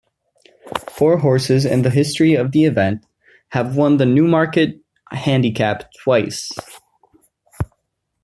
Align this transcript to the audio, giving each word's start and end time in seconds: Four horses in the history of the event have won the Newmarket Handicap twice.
Four 0.89 1.19
horses 1.19 1.63
in 1.63 1.83
the 1.83 1.91
history 1.91 2.33
of 2.33 2.53
the 2.53 2.65
event 2.65 3.05
have 3.49 3.77
won 3.77 3.97
the 3.97 4.05
Newmarket 4.07 4.81
Handicap 5.11 5.91
twice. 6.01 6.49